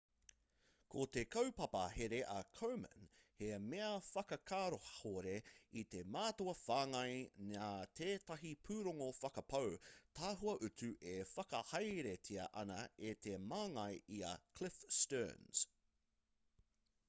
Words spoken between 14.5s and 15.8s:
cliff sterns